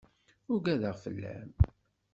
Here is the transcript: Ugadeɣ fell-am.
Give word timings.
Ugadeɣ 0.53 0.95
fell-am. 1.03 1.51